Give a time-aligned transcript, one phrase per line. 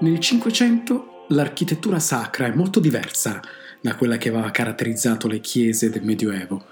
[0.00, 3.38] Nel Cinquecento l'architettura sacra è molto diversa
[3.82, 6.64] da quella che aveva caratterizzato le chiese del Medioevo.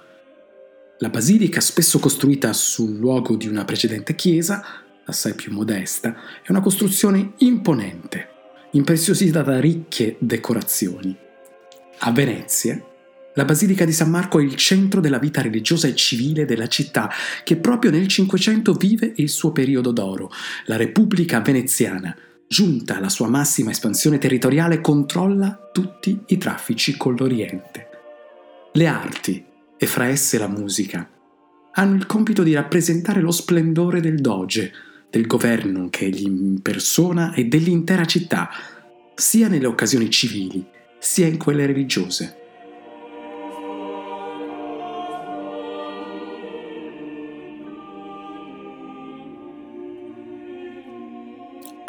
[1.00, 4.64] La basilica, spesso costruita sul luogo di una precedente chiesa,
[5.04, 8.28] assai più modesta, è una costruzione imponente,
[8.70, 11.14] impreziosita da ricche decorazioni.
[11.98, 12.82] A Venezia,
[13.34, 17.10] la Basilica di San Marco è il centro della vita religiosa e civile della città,
[17.44, 20.30] che proprio nel Cinquecento vive il suo periodo d'oro,
[20.64, 22.16] la Repubblica veneziana,
[22.48, 27.88] giunta alla sua massima espansione territoriale, controlla tutti i traffici con l'Oriente.
[28.72, 29.44] Le arti,
[29.76, 31.08] e fra esse la musica,
[31.72, 34.72] hanno il compito di rappresentare lo splendore del doge,
[35.10, 38.50] del governo che egli impersona e dell'intera città,
[39.14, 40.66] sia nelle occasioni civili,
[40.98, 42.36] sia in quelle religiose.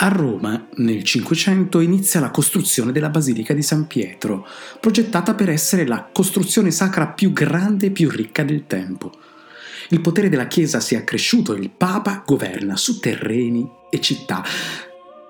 [0.10, 4.44] A Roma, nel Cinquecento, inizia la costruzione della Basilica di San Pietro,
[4.80, 9.12] progettata per essere la costruzione sacra più grande e più ricca del tempo.
[9.90, 14.44] Il potere della Chiesa si è accresciuto e il Papa governa su terreni e città.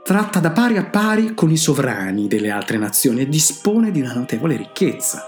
[0.02, 4.14] Tratta da pari a pari con i sovrani delle altre nazioni e dispone di una
[4.14, 5.26] notevole ricchezza.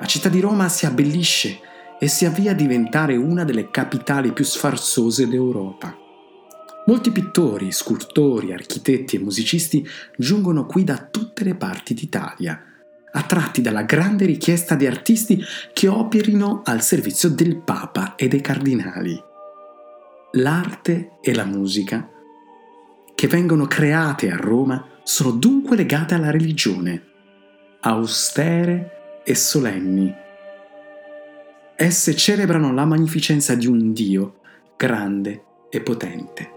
[0.00, 1.60] La città di Roma si abbellisce
[2.00, 6.04] e si avvia a diventare una delle capitali più sfarzose d'Europa.
[6.86, 9.84] Molti pittori, scultori, architetti e musicisti
[10.16, 12.62] giungono qui da tutte le parti d'Italia,
[13.10, 15.42] attratti dalla grande richiesta di artisti
[15.72, 19.20] che operino al servizio del Papa e dei cardinali.
[20.32, 22.08] L'arte e la musica
[23.16, 27.02] che vengono create a Roma sono dunque legate alla religione,
[27.80, 30.14] austere e solenni.
[31.74, 34.40] Esse celebrano la magnificenza di un Dio
[34.76, 36.55] grande e potente.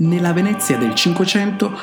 [0.00, 1.76] Nella Venezia del Cinquecento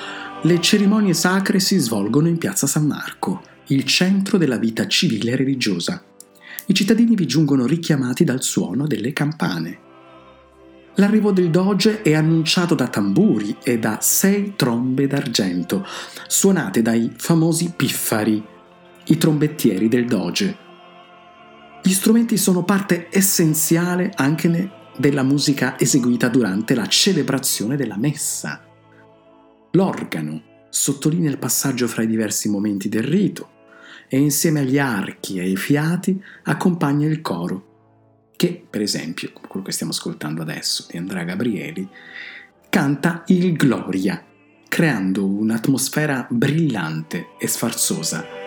[0.43, 5.35] le cerimonie sacre si svolgono in piazza San Marco, il centro della vita civile e
[5.35, 6.01] religiosa.
[6.67, 9.79] I cittadini vi giungono richiamati dal suono delle campane.
[10.95, 15.85] L'arrivo del doge è annunciato da tamburi e da sei trombe d'argento,
[16.27, 18.41] suonate dai famosi piffari,
[19.07, 20.57] i trombettieri del doge.
[21.83, 24.47] Gli strumenti sono parte essenziale anche
[24.97, 28.63] della musica eseguita durante la celebrazione della messa.
[29.71, 33.49] L'organo sottolinea il passaggio fra i diversi momenti del rito
[34.07, 39.65] e insieme agli archi e ai fiati accompagna il coro, che per esempio, come quello
[39.65, 41.87] che stiamo ascoltando adesso di Andrea Gabrieli,
[42.69, 44.23] canta il Gloria,
[44.67, 48.44] creando un'atmosfera brillante e sfarzosa.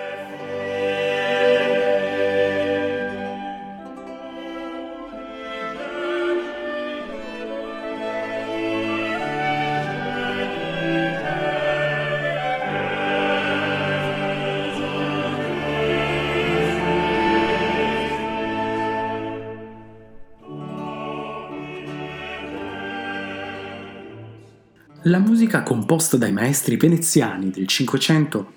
[25.03, 28.55] La musica composta dai maestri veneziani del Cinquecento,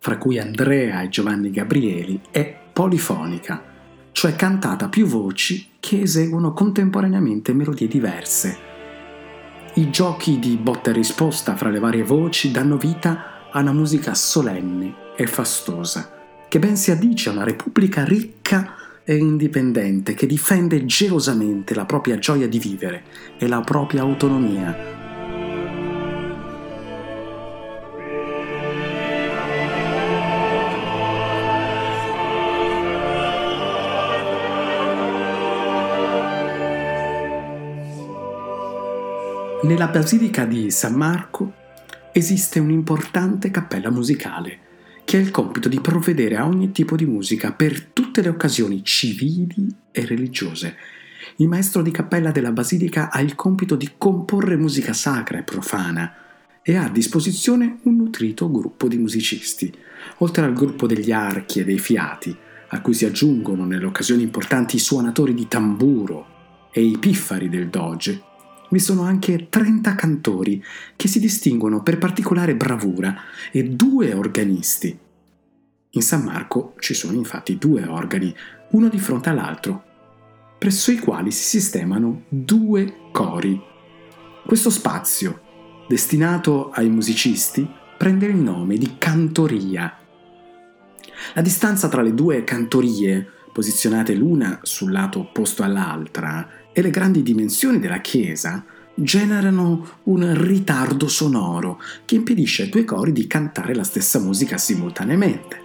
[0.00, 3.62] fra cui Andrea e Giovanni Gabrieli, è polifonica,
[4.10, 8.58] cioè cantata a più voci che eseguono contemporaneamente melodie diverse.
[9.74, 14.14] I giochi di botta e risposta fra le varie voci danno vita a una musica
[14.14, 16.10] solenne e fastosa,
[16.48, 18.74] che ben si addice a una repubblica ricca
[19.04, 23.04] e indipendente che difende gelosamente la propria gioia di vivere
[23.38, 25.03] e la propria autonomia.
[39.64, 41.54] Nella basilica di San Marco
[42.12, 44.58] esiste un'importante cappella musicale
[45.06, 48.84] che ha il compito di provvedere a ogni tipo di musica per tutte le occasioni
[48.84, 50.76] civili e religiose.
[51.36, 56.14] Il maestro di cappella della basilica ha il compito di comporre musica sacra e profana
[56.62, 59.74] e ha a disposizione un nutrito gruppo di musicisti,
[60.18, 62.36] oltre al gruppo degli archi e dei fiati,
[62.68, 67.70] a cui si aggiungono nelle occasioni importanti i suonatori di tamburo e i piffari del
[67.70, 68.32] doge.
[68.70, 70.62] Vi sono anche 30 cantori
[70.96, 73.14] che si distinguono per particolare bravura
[73.52, 74.98] e due organisti.
[75.90, 78.34] In San Marco ci sono infatti due organi,
[78.70, 79.84] uno di fronte all'altro,
[80.58, 83.60] presso i quali si sistemano due cori.
[84.44, 85.40] Questo spazio,
[85.86, 89.96] destinato ai musicisti, prende il nome di cantoria.
[91.34, 97.22] La distanza tra le due cantorie, posizionate l'una sul lato opposto all'altra, e le grandi
[97.22, 98.64] dimensioni della chiesa
[98.96, 105.62] generano un ritardo sonoro che impedisce ai due cori di cantare la stessa musica simultaneamente.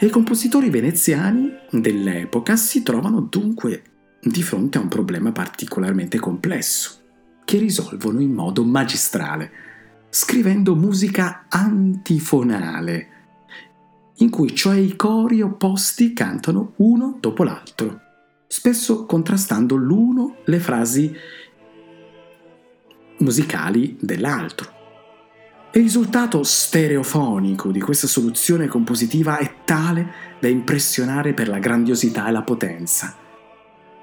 [0.00, 3.82] E i compositori veneziani dell'epoca si trovano dunque
[4.22, 6.98] di fronte a un problema particolarmente complesso,
[7.44, 9.50] che risolvono in modo magistrale,
[10.08, 13.08] scrivendo musica antifonale,
[14.16, 18.00] in cui cioè i cori opposti cantano uno dopo l'altro,
[18.46, 21.14] spesso contrastando l'uno le frasi
[23.18, 24.74] musicali dell'altro.
[25.72, 32.32] Il risultato stereofonico di questa soluzione compositiva è tale da impressionare per la grandiosità e
[32.32, 33.14] la potenza.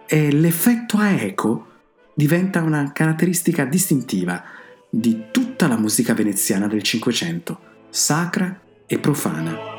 [0.05, 1.67] E l'effetto a eco
[2.13, 4.43] diventa una caratteristica distintiva
[4.87, 7.59] di tutta la musica veneziana del Cinquecento,
[7.89, 9.72] sacra e profana.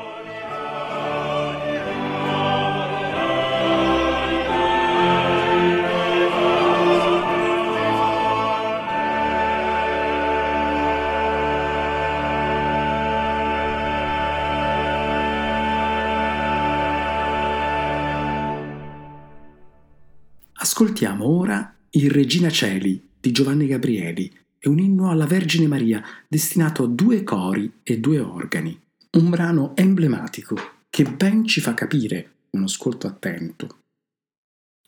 [20.57, 26.85] Ascoltiamo ora il Regina Celi di Giovanni Gabrieli, è un inno alla Vergine Maria destinato
[26.85, 28.79] a due cori e due organi.
[29.17, 30.55] Un brano emblematico
[30.89, 33.79] che ben ci fa capire, un ascolto attento,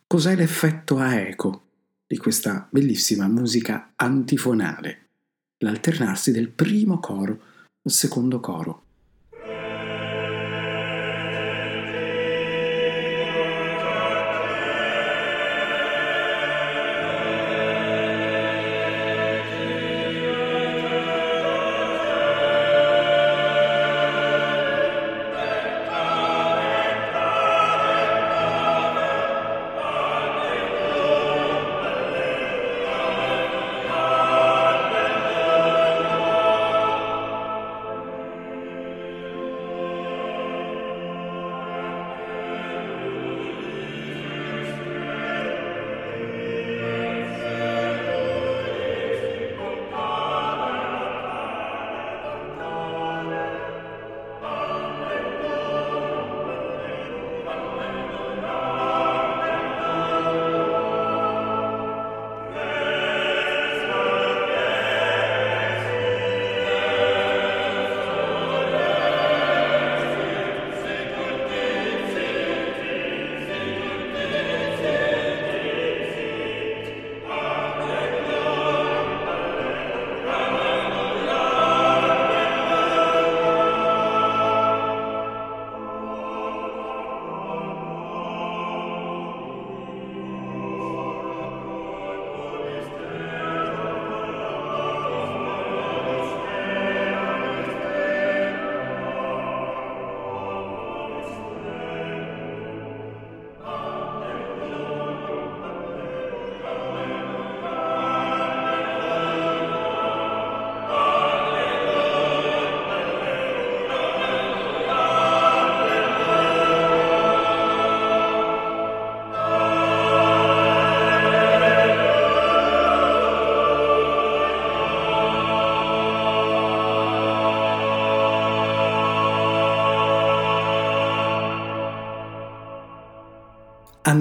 [0.08, 1.64] cos'è l'effetto a eco
[2.08, 5.10] di questa bellissima musica antifonale,
[5.58, 7.42] l'alternarsi del primo coro
[7.84, 8.84] al secondo coro.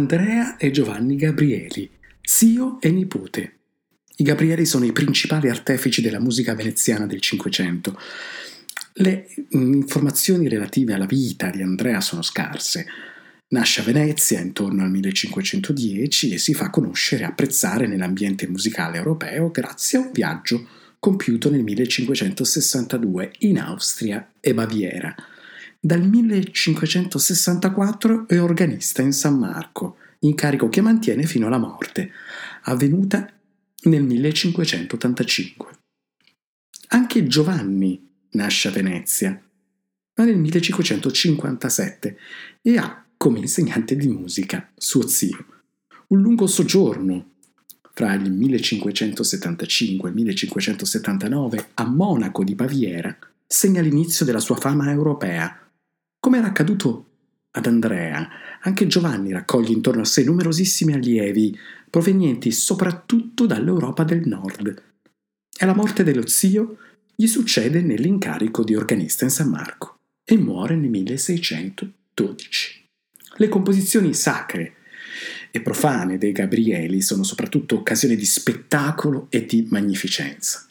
[0.07, 1.91] Andrea e Giovanni Gabrieli,
[2.23, 3.55] zio e nipote.
[4.19, 7.99] I Gabrieli sono i principali artefici della musica veneziana del Cinquecento.
[8.93, 12.87] Le mm, informazioni relative alla vita di Andrea sono scarse.
[13.49, 19.51] Nasce a Venezia intorno al 1510 e si fa conoscere e apprezzare nell'ambiente musicale europeo
[19.51, 20.69] grazie a un viaggio
[21.01, 25.13] compiuto nel 1562 in Austria e Baviera.
[25.87, 32.11] Dal 1564 è organista in San Marco, incarico che mantiene fino alla morte,
[32.63, 33.33] avvenuta
[33.83, 35.79] nel 1585.
[36.89, 39.41] Anche Giovanni nasce a Venezia,
[40.17, 42.19] ma nel 1557
[42.63, 45.47] e ha come insegnante di musica suo zio.
[46.09, 47.35] Un lungo soggiorno
[47.93, 53.17] fra il 1575 e il 1579 a Monaco di Baviera
[53.47, 55.61] segna l'inizio della sua fama europea.
[56.27, 57.11] Come era accaduto
[57.53, 58.29] ad Andrea,
[58.63, 61.57] anche Giovanni raccoglie intorno a sé numerosissimi allievi,
[61.89, 64.67] provenienti soprattutto dall'Europa del Nord.
[64.67, 66.79] E alla morte dello zio
[67.15, 72.89] gli succede nell'incarico di organista in San Marco e muore nel 1612.
[73.37, 74.75] Le composizioni sacre
[75.53, 80.67] e profane dei Gabrieli sono soprattutto occasione di spettacolo e di magnificenza.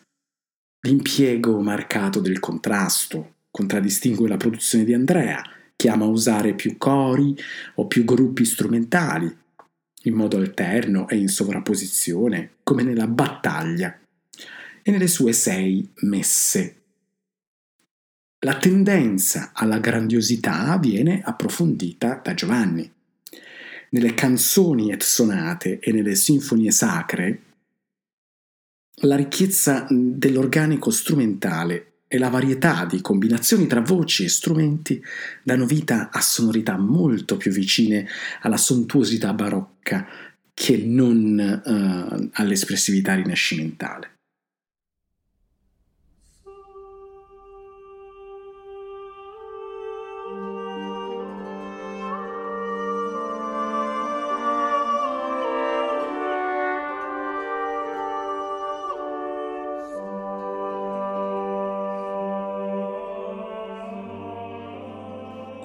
[0.82, 5.42] L'impiego marcato del contrasto contraddistingue la produzione di Andrea,
[5.78, 7.34] che ama usare più cori
[7.76, 9.34] o più gruppi strumentali,
[10.04, 13.98] in modo alterno e in sovrapposizione, come nella battaglia
[14.84, 16.82] e nelle sue sei messe.
[18.40, 22.92] La tendenza alla grandiosità viene approfondita da Giovanni.
[23.92, 27.42] Nelle canzoni et sonate e nelle sinfonie sacre,
[29.04, 35.04] la ricchezza dell'organico strumentale e la varietà di combinazioni tra voci e strumenti
[35.44, 38.08] danno vita a sonorità molto più vicine
[38.42, 40.08] alla sontuosità barocca
[40.54, 44.15] che non uh, all'espressività rinascimentale.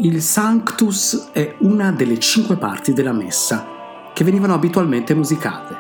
[0.03, 3.67] Il Sanctus è una delle cinque parti della messa
[4.15, 5.77] che venivano abitualmente musicate.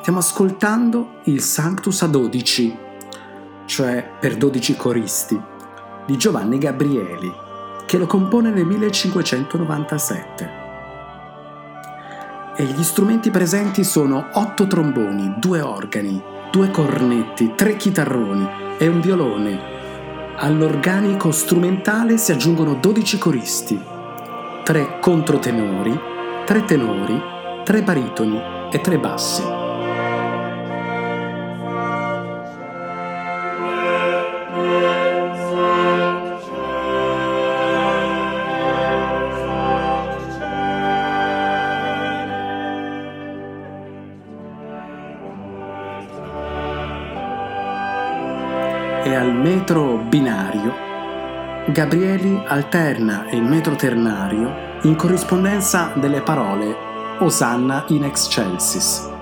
[0.00, 2.76] Stiamo ascoltando il Sanctus a 12,
[3.66, 5.40] cioè per 12 coristi,
[6.04, 7.32] di Giovanni Gabrieli,
[7.86, 10.50] che lo compone nel 1597.
[12.56, 16.20] E gli strumenti presenti sono otto tromboni, due organi,
[16.50, 19.73] due cornetti, tre chitarroni e un violone
[20.36, 23.80] All'organico strumentale si aggiungono 12 coristi,
[24.64, 25.98] 3 controtenori,
[26.44, 27.20] 3 tenori,
[27.64, 29.64] 3 baritoni e 3 bassi.
[49.24, 50.72] al metro binario,
[51.72, 56.72] Gabrieli alterna il metro ternario in corrispondenza delle parole
[57.18, 59.13] Osanna in excelsis.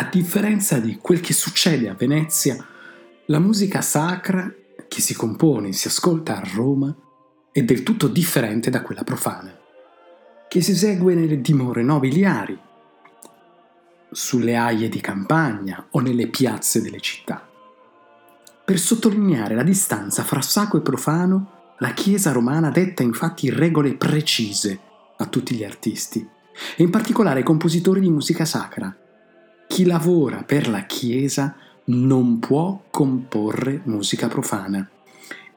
[0.00, 2.56] A differenza di quel che succede a Venezia,
[3.26, 4.50] la musica sacra
[4.88, 6.96] che si compone e si ascolta a Roma
[7.52, 9.54] è del tutto differente da quella profana,
[10.48, 12.58] che si esegue nelle dimore nobiliari,
[14.10, 17.46] sulle aie di campagna o nelle piazze delle città.
[18.64, 24.80] Per sottolineare la distanza fra sacro e profano, la Chiesa romana detta infatti regole precise
[25.18, 26.26] a tutti gli artisti,
[26.74, 28.96] e in particolare ai compositori di musica sacra,
[29.70, 31.54] chi lavora per la Chiesa
[31.84, 34.90] non può comporre musica profana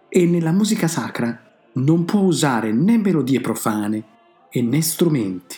[0.08, 4.04] e nella musica sacra non può usare né melodie profane
[4.52, 5.58] e né strumenti,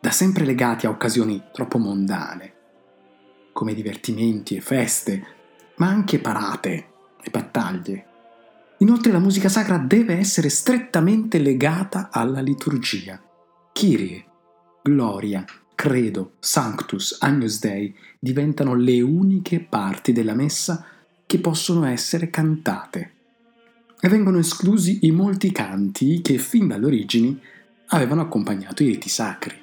[0.00, 2.54] da sempre legati a occasioni troppo mondane,
[3.52, 5.24] come divertimenti e feste,
[5.76, 6.88] ma anche parate
[7.22, 8.06] e battaglie.
[8.78, 13.22] Inoltre la musica sacra deve essere strettamente legata alla liturgia.
[13.72, 14.24] Kyrie,
[14.82, 15.44] gloria,
[15.80, 20.84] credo, sanctus, agnus dei diventano le uniche parti della messa
[21.24, 23.12] che possono essere cantate.
[23.98, 27.40] E vengono esclusi i molti canti che fin dalle origini
[27.86, 29.59] avevano accompagnato i riti sacri.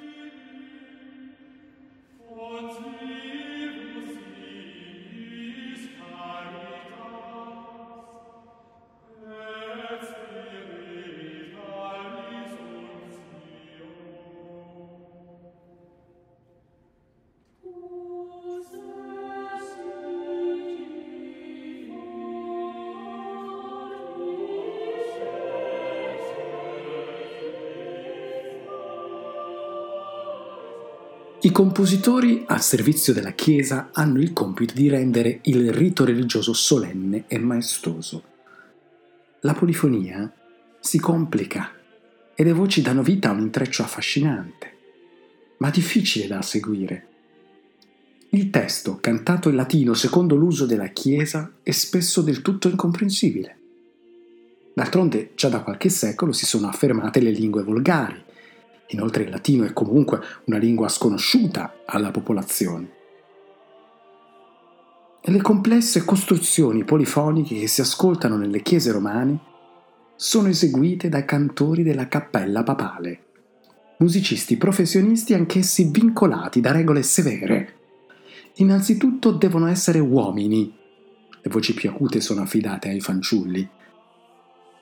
[31.48, 37.24] I compositori al servizio della Chiesa hanno il compito di rendere il rito religioso solenne
[37.26, 38.22] e maestoso.
[39.40, 40.30] La polifonia
[40.78, 41.72] si complica
[42.34, 44.74] e le voci danno vita a un intreccio affascinante,
[45.56, 47.06] ma difficile da seguire.
[48.28, 53.58] Il testo, cantato in latino secondo l'uso della Chiesa, è spesso del tutto incomprensibile.
[54.74, 58.26] D'altronde, già da qualche secolo si sono affermate le lingue volgari,
[58.88, 62.96] Inoltre il latino è comunque una lingua sconosciuta alla popolazione.
[65.20, 69.38] E le complesse costruzioni polifoniche che si ascoltano nelle chiese romane
[70.16, 73.24] sono eseguite dai cantori della cappella papale,
[73.98, 77.74] musicisti professionisti anch'essi vincolati da regole severe.
[78.54, 80.74] Innanzitutto devono essere uomini,
[81.40, 83.68] le voci più acute sono affidate ai fanciulli.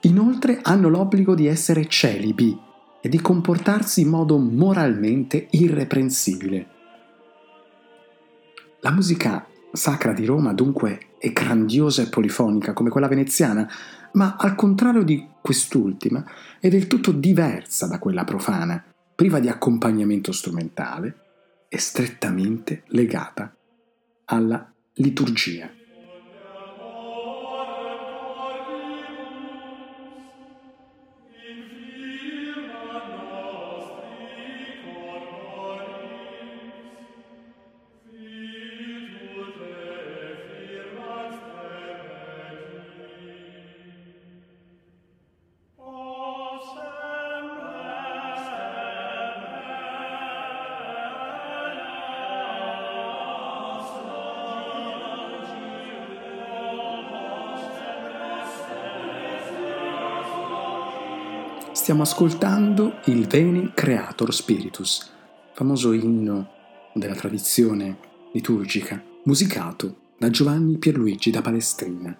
[0.02, 2.56] Inoltre hanno l'obbligo di essere celibi,
[3.06, 6.66] e di comportarsi in modo moralmente irreprensibile.
[8.80, 13.70] La musica sacra di Roma dunque è grandiosa e polifonica come quella veneziana,
[14.14, 16.24] ma al contrario di quest'ultima
[16.58, 18.82] è del tutto diversa da quella profana,
[19.14, 21.14] priva di accompagnamento strumentale
[21.68, 23.54] e strettamente legata
[24.24, 25.75] alla liturgia.
[61.86, 65.08] Stiamo ascoltando il Veni Creator Spiritus,
[65.52, 66.50] famoso inno
[66.92, 67.98] della tradizione
[68.32, 72.18] liturgica, musicato da Giovanni Pierluigi da Palestrina.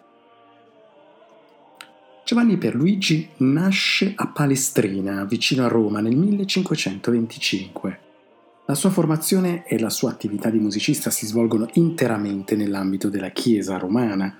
[2.25, 8.01] Giovanni Pierluigi nasce a Palestrina, vicino a Roma, nel 1525.
[8.67, 13.79] La sua formazione e la sua attività di musicista si svolgono interamente nell'ambito della Chiesa
[13.79, 14.33] romana,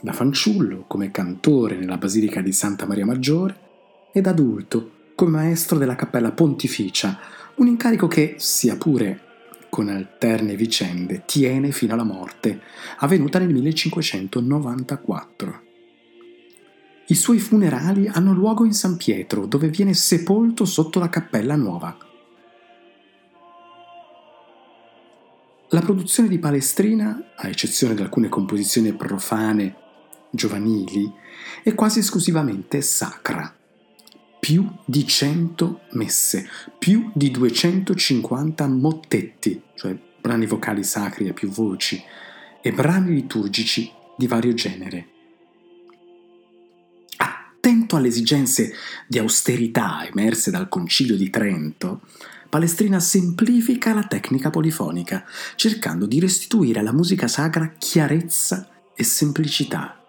[0.00, 3.68] da fanciullo come cantore nella Basilica di Santa Maria Maggiore
[4.12, 7.18] ed adulto come maestro della Cappella Pontificia,
[7.56, 9.30] un incarico che, sia pure
[9.68, 12.60] con alterne vicende, tiene fino alla morte,
[12.98, 15.62] avvenuta nel 1594.
[17.06, 21.96] I suoi funerali hanno luogo in San Pietro, dove viene sepolto sotto la Cappella Nuova.
[25.70, 29.76] La produzione di Palestrina, a eccezione di alcune composizioni profane
[30.30, 31.10] giovanili,
[31.62, 33.56] è quasi esclusivamente sacra.
[34.44, 42.02] Più di 100 messe, più di 250 mottetti, cioè brani vocali sacri a più voci,
[42.60, 45.06] e brani liturgici di vario genere.
[47.18, 48.74] Attento alle esigenze
[49.06, 52.00] di austerità emerse dal Concilio di Trento,
[52.48, 55.24] Palestrina semplifica la tecnica polifonica,
[55.54, 60.02] cercando di restituire alla musica sacra chiarezza e semplicità.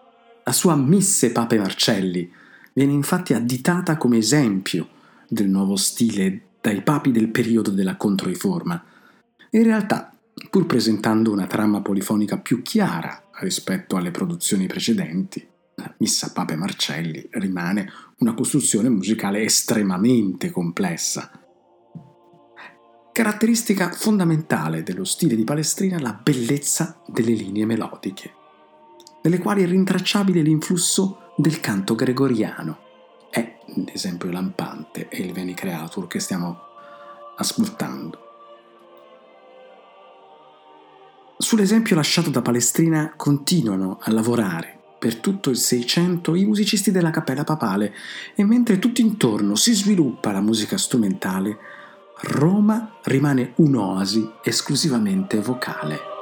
[0.43, 2.41] La sua Misse Pape Marcelli
[2.73, 4.87] viene infatti additata come esempio
[5.27, 8.83] del nuovo stile dai papi del periodo della Controriforma.
[9.51, 10.11] In realtà,
[10.49, 17.27] pur presentando una trama polifonica più chiara rispetto alle produzioni precedenti, la Missa Pape Marcelli
[17.31, 21.43] rimane una costruzione musicale estremamente complessa
[23.13, 28.33] Caratteristica fondamentale dello stile di Palestrina è la bellezza delle linee melodiche,
[29.23, 32.79] nelle quali è rintracciabile l'influsso del canto gregoriano.
[33.29, 36.59] È l'esempio lampante e il Veni Creatur che stiamo
[37.37, 38.19] ascoltando.
[41.37, 47.43] Sull'esempio lasciato da Palestrina continuano a lavorare per tutto il Seicento i musicisti della Cappella
[47.43, 47.93] Papale
[48.35, 51.57] e mentre tutto intorno si sviluppa la musica strumentale,
[52.21, 56.12] Roma rimane un'oasi esclusivamente vocale.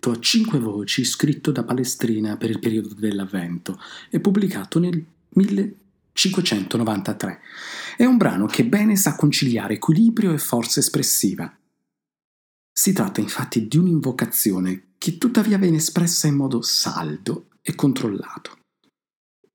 [0.00, 7.40] Mottetto a cinque voci scritto da Palestrina per il periodo dell'Avvento e pubblicato nel 1593.
[7.98, 11.54] È un brano che bene sa conciliare equilibrio e forza espressiva.
[12.72, 18.56] Si tratta infatti di un'invocazione che tuttavia viene espressa in modo saldo e controllato.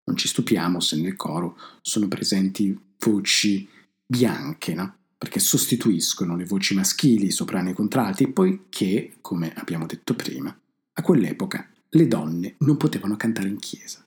[0.03, 3.67] Non ci stupiamo se nel coro sono presenti voci
[4.05, 4.97] bianche, no?
[5.25, 10.55] Perché sostituiscono le voci maschili, soprani e contralti, poiché, come abbiamo detto prima,
[10.93, 14.05] a quell'epoca le donne non potevano cantare in chiesa.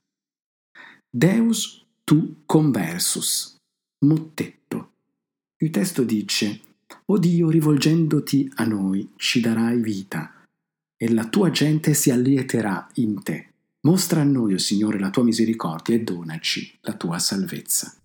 [1.09, 3.57] Deus tu conversus,
[4.05, 4.91] mottetto.
[5.57, 6.61] Il testo dice,
[7.07, 10.45] O Dio, rivolgendoti a noi, ci darai vita,
[10.95, 13.49] e la tua gente si allieterà in te.
[13.81, 17.98] Mostra a noi, o oh Signore, la tua misericordia e donaci la tua salvezza.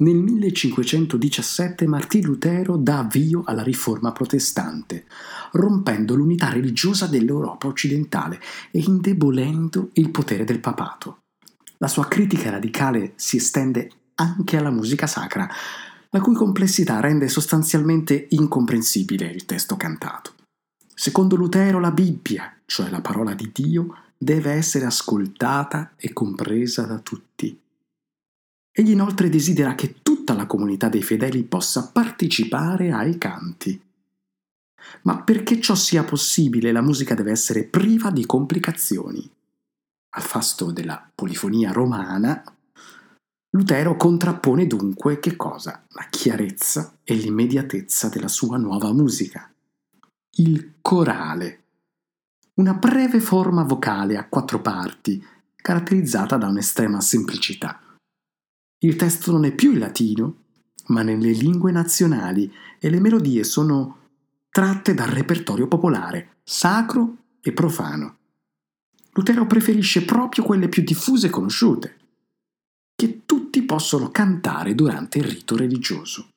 [0.00, 5.06] Nel 1517 Martì Lutero dà avvio alla riforma protestante,
[5.52, 11.22] rompendo l'unità religiosa dell'Europa occidentale e indebolendo il potere del papato.
[11.78, 15.48] La sua critica radicale si estende anche alla musica sacra,
[16.10, 20.34] la cui complessità rende sostanzialmente incomprensibile il testo cantato.
[20.94, 26.98] Secondo Lutero la Bibbia, cioè la parola di Dio, deve essere ascoltata e compresa da
[26.98, 27.66] tutti
[28.78, 33.82] Egli inoltre desidera che tutta la comunità dei fedeli possa partecipare ai canti.
[35.02, 39.28] Ma perché ciò sia possibile la musica deve essere priva di complicazioni.
[40.10, 42.40] Al fasto della polifonia romana,
[43.50, 45.84] Lutero contrappone dunque che cosa?
[45.88, 49.52] La chiarezza e l'immediatezza della sua nuova musica.
[50.36, 51.62] Il corale.
[52.54, 55.20] Una breve forma vocale a quattro parti,
[55.56, 57.80] caratterizzata da un'estrema semplicità.
[58.80, 60.36] Il testo non è più in latino,
[60.86, 63.98] ma nelle lingue nazionali e le melodie sono
[64.50, 68.16] tratte dal repertorio popolare, sacro e profano.
[69.12, 71.96] Lutero preferisce proprio quelle più diffuse e conosciute,
[72.94, 76.30] che tutti possono cantare durante il rito religioso.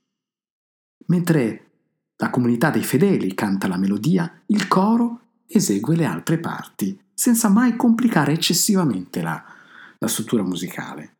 [1.08, 1.69] Mentre
[2.17, 7.75] la comunità dei fedeli canta la melodia, il coro esegue le altre parti, senza mai
[7.75, 9.43] complicare eccessivamente la,
[9.97, 11.17] la struttura musicale.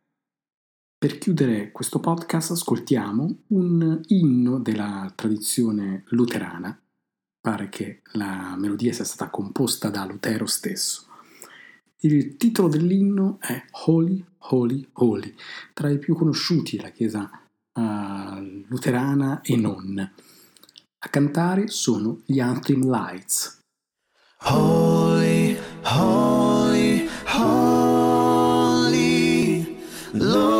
[1.02, 6.80] Per chiudere questo podcast ascoltiamo un inno della tradizione luterana.
[7.40, 11.06] Pare che la melodia sia stata composta da Lutero stesso.
[12.02, 15.34] Il titolo dell'inno è Holy, Holy, Holy,
[15.74, 17.28] tra i più conosciuti della Chiesa
[17.72, 19.98] uh, luterana e non.
[19.98, 23.58] A cantare sono gli Antrim Lights.
[24.44, 28.28] Holy, holy, holy,
[30.12, 30.51] Lord.